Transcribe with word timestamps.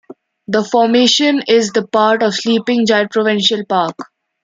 The 0.47 0.63
formation 0.63 1.43
is 1.47 1.71
part 1.91 2.23
of 2.23 2.33
Sleeping 2.33 2.87
Giant 2.87 3.11
Provincial 3.11 3.63
Park. 3.69 3.95